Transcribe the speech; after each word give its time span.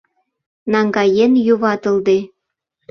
Наҥгаен 0.71 1.33
юватылде. 1.53 2.17